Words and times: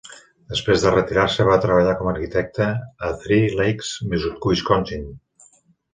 Després 0.53 0.85
de 0.85 0.93
retirar-se, 0.93 1.45
va 1.49 1.57
treballar 1.65 1.93
com 2.01 2.09
a 2.09 2.11
arquitecte 2.15 2.69
a 3.09 3.11
Three 3.25 3.53
Lakes, 3.61 3.93
Wisconsin. 4.49 5.05